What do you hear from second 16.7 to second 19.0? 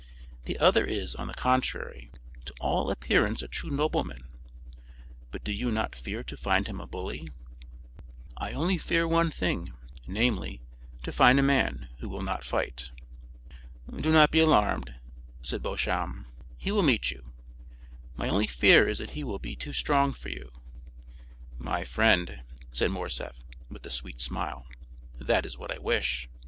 will meet you. My only fear is